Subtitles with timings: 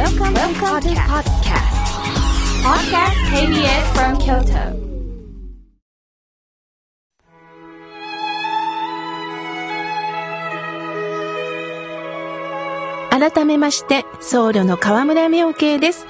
[0.00, 1.76] Welcome, Welcome to podcast.
[2.64, 4.80] Podcast KBS from Kyoto.
[13.10, 16.06] 改めまして、僧侶の河村明慶です。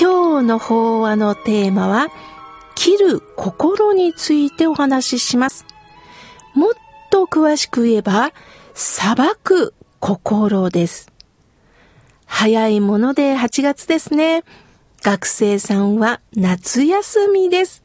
[0.00, 2.06] 今日の法話のテーマは、
[2.76, 5.66] 切る心についてお話しします。
[6.54, 6.72] もっ
[7.10, 8.30] と詳しく言えば、
[8.72, 11.10] 裁く心です。
[12.32, 14.44] 早いもので8月ですね。
[15.02, 17.82] 学生さんは夏休みです。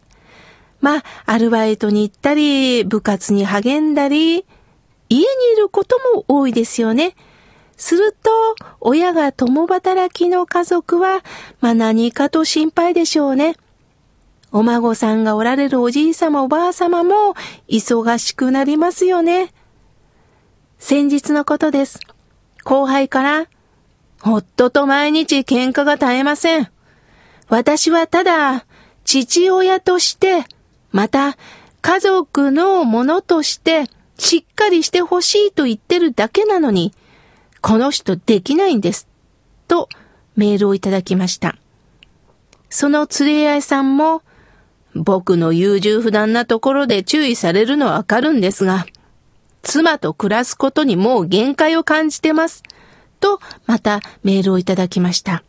[0.80, 4.46] まあ、アルバイトに行ったり、部活に励んだり、
[5.10, 5.26] 家にい
[5.58, 7.16] ることも多いですよね。
[7.76, 8.30] すると、
[8.80, 11.22] 親が共働きの家族は、
[11.60, 13.56] まあ何かと心配でしょうね。
[14.52, 17.34] お孫さんがおられるおじいさまおばあさまも
[17.68, 19.54] 忙しくなりますよね。
[20.78, 22.00] 先日のことです。
[22.64, 23.48] 後輩から、
[24.26, 26.68] 夫と毎日喧嘩が絶えません。
[27.48, 28.66] 私はただ、
[29.04, 30.46] 父親として、
[30.92, 31.38] また、
[31.82, 33.86] 家族のものとして、
[34.18, 36.94] しっかりしてほしいと言ってるだけなのに、
[37.62, 39.08] この人できないんです。
[39.68, 39.90] と
[40.36, 41.56] メールをいただきました。
[42.70, 44.24] その連れ合いさんも、
[44.96, 48.86] 僕の優柔不断なところで注意されるのはわかるんですが、
[49.62, 52.64] 妻と暮らすことにもう限界を感じてます。
[53.26, 55.44] と、またメールをいただきました。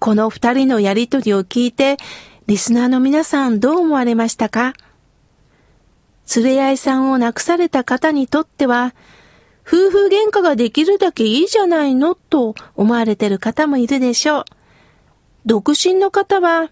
[0.00, 1.98] この二人のやりとりを聞いて、
[2.48, 4.74] リスナーの皆さんどう思われましたか？
[6.34, 8.92] 連れ合いさんを亡くされた方にとっては、
[9.64, 14.44] 夫婦喧嘩ができるだけいいじゃないのと思われてる方もいるでしょう。
[15.44, 16.70] 独身の方は、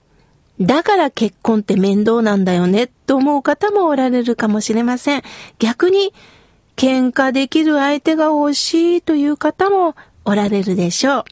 [0.60, 5.22] だから結婚って面倒なんだよねと思う方もおられるかもしれません。
[5.60, 6.12] 逆に、
[6.76, 9.94] 喧嘩できる相手が欲しいという方も
[10.24, 11.24] おられるでしょう。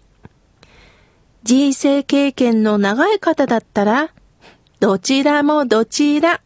[1.42, 4.10] 人生経験の長い方だったら、
[4.78, 6.40] どちらもどちら、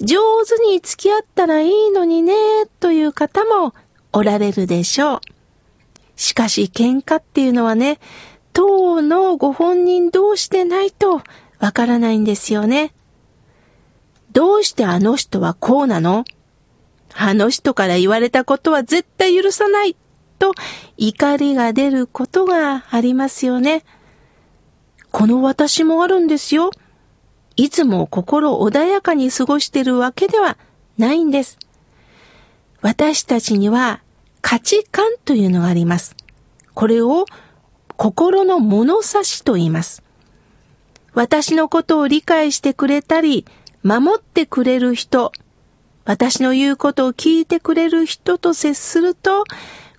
[0.00, 2.34] 上手に付き合ったらいいのにね、
[2.80, 3.74] という方も
[4.12, 5.20] おられるでしょう。
[6.16, 8.00] しかし喧嘩っていうのはね、
[8.52, 11.22] 当のご本人同士でないと
[11.60, 12.92] わからないんですよね。
[14.32, 16.24] どうしてあの人はこうなの？
[17.16, 19.96] あの人から言われたことは絶対許さない
[20.38, 20.52] と
[20.96, 23.84] 怒りが出ることがありますよね。
[25.10, 26.70] この私もあるんですよ。
[27.56, 30.58] いつも心穏やかに過ごしてるわけでは
[30.98, 31.58] ないんです。
[32.80, 34.02] 私たちには
[34.40, 36.16] 価値観というのがあります。
[36.74, 37.26] これを
[37.96, 40.02] 心の物差しと言います。
[41.14, 43.46] 私のことを理解してくれたり、
[43.84, 45.32] 守ってくれる人、
[46.04, 49.44] 私の言うことを聞いてくれる人と接すると、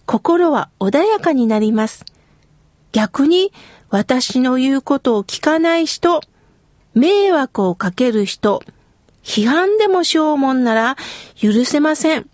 [0.06, 2.06] 心は穏やかになります。
[2.92, 3.52] 逆に、
[3.90, 6.22] 私の言うことを聞かない人、
[6.94, 8.62] 迷惑をかける人、
[9.24, 10.96] 批判でもしようもんなら
[11.36, 12.30] 許せません。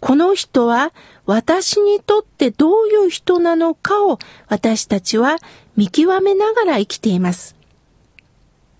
[0.00, 0.92] この人は
[1.26, 4.18] 私にとってどういう人なのかを
[4.48, 5.36] 私たちは
[5.76, 7.54] 見極めながら生きています。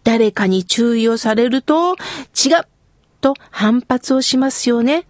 [0.03, 2.67] 誰かに注意をされると違う
[3.21, 5.07] と反発をしますよね。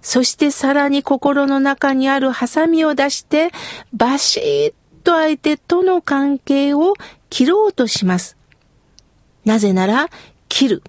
[0.00, 3.50] そしてさらに心の中にあるハサミを出して
[3.92, 6.94] バシッと相手との関係を
[7.30, 8.36] 切ろうとします。
[9.44, 10.08] なぜなら
[10.48, 10.82] 切る。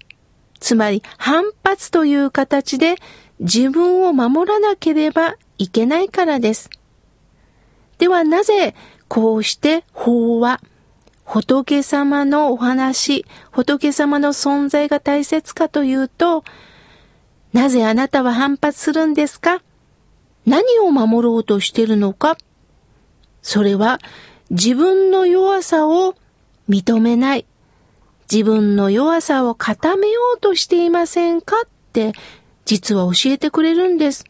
[0.60, 2.96] つまり反発という形で
[3.40, 6.70] 自分を守らなければいけないからです。
[7.98, 8.74] ではなぜ
[9.08, 10.60] こうして法は
[11.30, 16.42] 仏様のお話、仏様の存在が大切かというと、
[17.52, 19.62] なぜあなたは反発するんですか？
[20.44, 22.36] 何を守ろうとしてるのか？
[23.42, 24.00] それは
[24.50, 26.16] 自分の弱さを
[26.68, 27.46] 認めない。
[28.28, 31.54] 自分の弱さを固めようとしていませんか？
[31.64, 32.12] って
[32.64, 34.24] 実は教えてくれるんです。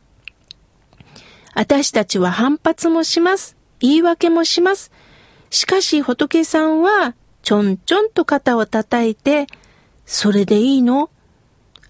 [1.55, 3.57] 私たちは反発もします。
[3.79, 4.93] 言い訳もします。
[5.51, 9.47] しかし仏さんはちょんちょんと肩を叩いて、
[10.07, 11.11] それでいいの？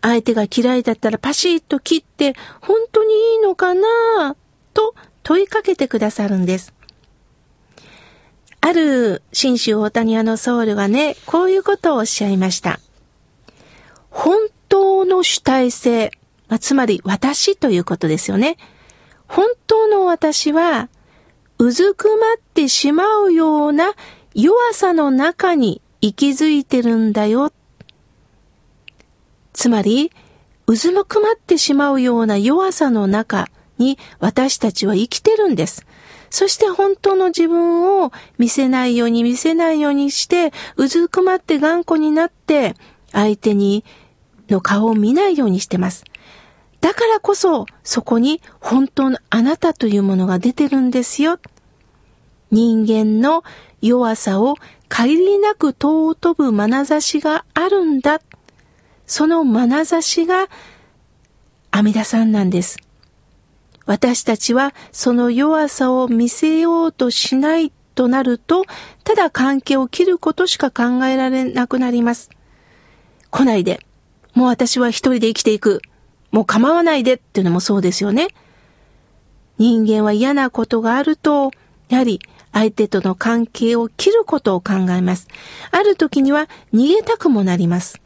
[0.02, 4.36] 相手が嫌いだったらパシッと切って本当にいいのかな？
[4.72, 6.72] と問いかけてくださるんです。
[8.62, 12.80] ある新州大谷屋の僧侶がね、こういうことをおっしゃいました。
[14.10, 16.10] 本当の主体性、
[16.48, 18.56] まあ、つまり私ということですよね。
[19.26, 20.88] 本当の私は、
[21.60, 23.92] うずくまってしまうような
[24.34, 27.52] 弱さの中に息づいてるんだよ。
[29.52, 30.10] つまり、
[30.66, 35.84] うずくまってしまうような弱さの中に私たちは生きてるんです。
[36.30, 42.74] そして本当の自分を見せないように見せないようにして、うずくまって頑固になって、
[43.12, 43.84] 相手に
[44.48, 46.04] の顔を見ないようにしてます。
[46.80, 51.38] だからこそ、そこに本当のあなたというものが出てるんですよ。
[52.50, 53.44] 人間の
[53.80, 54.56] 弱さを
[54.88, 58.20] 限りなく尊ぶ眼差しがあるんだ。
[59.06, 60.48] その眼差しが
[61.70, 62.78] 阿弥陀さんなんです。
[63.86, 68.64] 私たちはその弱さを見せようとしないとなると、
[69.04, 72.30] ただ関係を切ることしか考えられなくなります。
[73.30, 73.80] 来ないで。
[74.34, 75.82] もう私は一人で生きていく。
[76.30, 78.28] もう構わないでっていうのもそうですよね。
[79.58, 81.50] 人間は嫌なことがあると、
[81.90, 82.20] やはり
[82.52, 85.28] 相手との関係を切ることを考えます。
[85.70, 88.00] ある時には逃げたくもなります。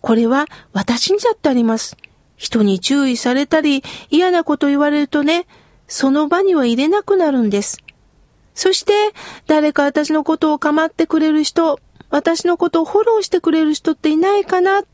[0.00, 1.96] これは私にだってあります。
[2.36, 5.46] 人に注意されたり嫌なこと言われるとね、
[5.88, 7.78] その場には入れなくなるんです。
[8.54, 8.92] そして
[9.46, 14.84] 誰か私のことを構ってくれる人、私のことをフォローしてくれる人っていないかな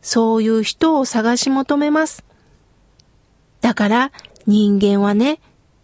[0.00, 2.24] そういう人を探し求めます。
[3.60, 4.12] だから
[4.46, 5.40] 人間はね、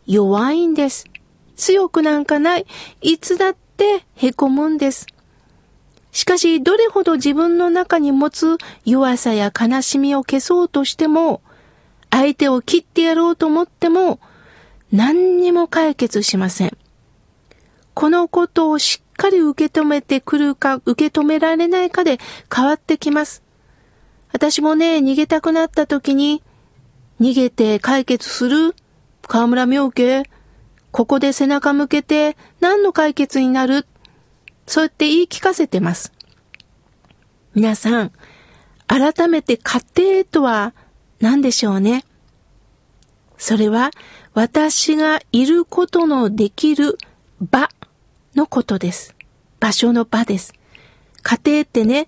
[0.07, 1.12] 弱いんです。
[1.63, 2.67] 強くなんかない。
[3.03, 5.07] いつだって凹むんです。
[6.11, 11.41] しかし、どれほど自分の中に持つ弱さや悲しみを消そうとしても、
[12.11, 14.19] 相手を切ってやろうと思っても、
[14.91, 16.77] 何にも解決しません。
[17.95, 22.19] このことをしっかり受け止めてくるか、受け止められないかで
[22.53, 23.41] 変わってきます。
[24.33, 26.43] 私もね、逃げたくなった時に、
[27.21, 28.75] 逃げて解決する？
[29.29, 30.25] 河村明家、
[30.93, 33.87] ここで背中向けて何の解決になる？
[34.67, 36.13] そうやって言い聞かせてます。
[37.55, 38.13] 皆さん、
[38.87, 40.75] 改めて家庭とは
[41.19, 42.05] 何でしょうね？
[43.39, 43.91] それは
[44.35, 46.99] 私がいることのできる
[47.41, 47.71] 場
[48.35, 49.17] のことです。
[49.61, 50.53] 場所の場です。
[51.23, 52.07] 家庭ってね、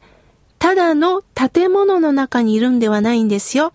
[0.58, 3.72] ただの建物の中にいるんではないんですよ。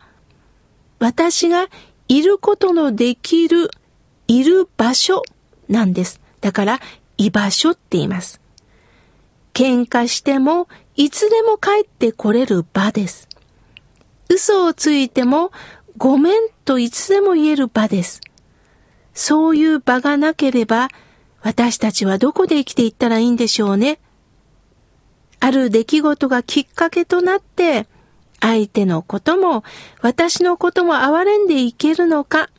[1.00, 1.68] 私が
[2.08, 3.72] いることのできる、
[4.30, 5.24] いる場所
[5.68, 6.22] なんです。
[6.40, 6.80] だから、
[7.18, 8.40] 居場所って言います。
[9.56, 13.28] 喧嘩しても、いつでも帰ってこれる場です。
[14.30, 15.52] 嘘をついても、
[15.98, 18.22] ごめんといつでも言える場です。
[19.16, 20.90] そういう場がなければ、
[21.42, 24.00] 私たちはどこで生きていったらいいんでしょうね。
[25.40, 27.88] ある出来事がきっかけとなって、
[28.42, 29.64] 相手のことも
[30.02, 32.52] 私のことも憐れんでいけるのか。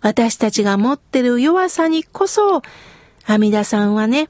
[0.00, 2.62] 私たちが持ってる弱さにこそ、
[3.26, 4.28] 阿弥陀さんはね、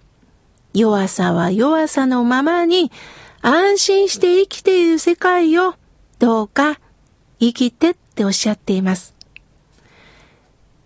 [0.75, 2.91] 弱さは弱さのままに
[3.41, 5.75] 安心して生きている世界を
[6.19, 6.79] どうか
[7.41, 9.15] 生きてっておっしゃっています。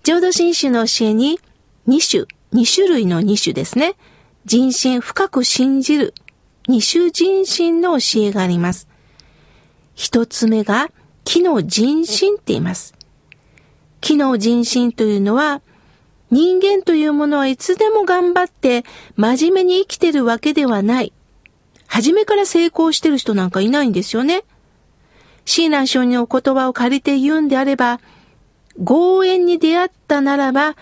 [0.05, 1.41] 浄土真宗の教えに
[1.89, 3.95] 2種、2種類の2種ですね。
[4.45, 6.15] 人心深く信じる
[6.69, 8.89] 二種人心の教えがあります。
[9.95, 10.91] 一つ目が、
[11.25, 12.95] 機能人心って言います。
[14.05, 15.63] 機能人心というのは、
[16.31, 18.85] 人間というものはいつでも頑張って
[19.17, 21.15] 真面目に生きてるわけではない。
[21.87, 24.45] 初めから成功してる人なんかいないんですよね。
[25.47, 27.99] シーナンの言葉を借りて言うんであれば、
[28.77, 30.77] 強縁に出会ったならば、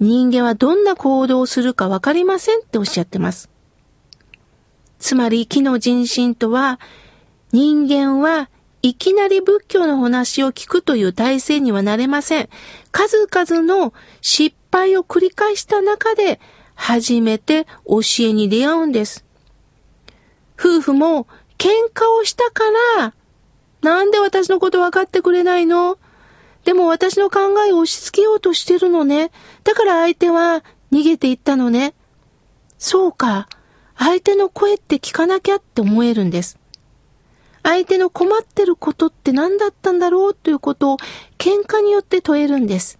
[0.00, 3.50] 人間はどんな行動をするかわかりませんっておっしゃってます。
[4.98, 6.80] つまり、木の人心とは、
[7.52, 8.50] 人間は
[8.84, 12.50] いきなり仏教の話を聞くという体制にはなれません。
[12.92, 16.38] 数々の失敗を繰り返した中で、
[16.74, 19.24] 初めて教えに出会うんです。
[20.60, 21.26] 夫婦も
[21.56, 22.64] 喧嘩をしたか
[22.98, 23.14] ら、
[23.80, 25.96] なんで私のこと分かってくれないの？
[26.64, 29.30] でも私の考えを押し付けようとしてるのね。
[29.62, 30.62] だから相手は
[30.92, 31.94] 逃げていったのね。
[32.76, 33.48] そうか。
[33.96, 36.58] 相手の声って聞かなきゃって思えるんです。
[37.64, 40.96] 相手の困ってることって何だったんだろうということを
[41.38, 42.98] 喧嘩によって問えるんです。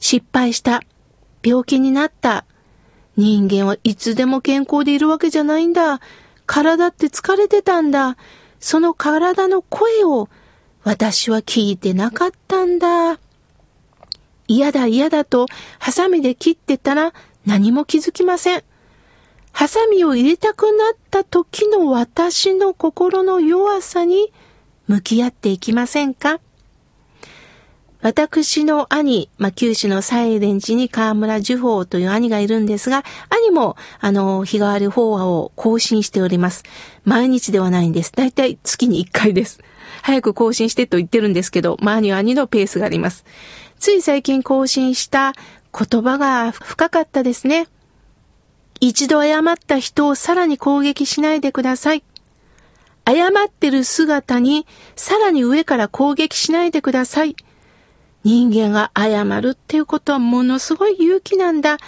[0.00, 0.82] 失敗した。
[1.44, 2.46] 病気になった。
[3.16, 6.00] 人間はいつでも健康でいるわけじゃないんだ。
[6.46, 8.16] 体って疲れてたんだ。
[8.58, 10.28] その体の声を
[10.82, 13.20] 私は聞いてなかったんだ。
[14.48, 15.46] 嫌だ嫌だと
[15.78, 17.12] ハサミで切ってたら
[17.44, 18.64] 何も気づきません。
[19.52, 24.32] ハサミを入れたくなった時の私の心の弱さに
[24.88, 26.40] 向き合っていきませんか？
[28.00, 36.64] 私の兄、まあ、九州のサイレン寺に河村樹宝という兄がいるんですが、兄も、あの、日替わり法話を更新しております。
[37.04, 38.10] 毎日ではないんです。
[38.10, 39.60] だいたい月に1回です。
[40.02, 43.24] 早く更新してと言ってるんですけど、まあ、兄は兄のペースがあります。
[43.78, 45.32] つい最近更新した
[45.72, 47.68] 言葉が深かったですね。
[48.84, 52.02] 一度謝った人をさらに攻撃しないでください。
[53.06, 57.36] 謝ってる姿にさらに上から攻撃しないでください。
[58.24, 61.78] 人間が謝るっていうことはものすごい勇気なんだ。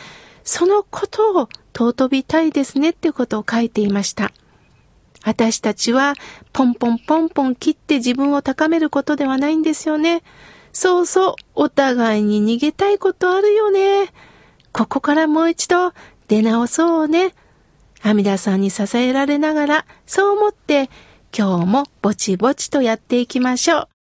[0.44, 4.30] そのことを尊びたいですねっていうことを書いていました。
[5.24, 6.14] 私たちは
[6.52, 10.22] ポンポンポンポン切って自分を高めることではないんですよね。
[10.72, 14.12] そうそう、お互いに逃げたいことあるよね。
[14.72, 15.92] ここからもう一度
[16.28, 17.35] 出直そうね。
[18.02, 20.90] 阿弥陀さんに支えられながら、そう思って
[21.37, 23.93] 今日もぼちぼちとやっていきましょう。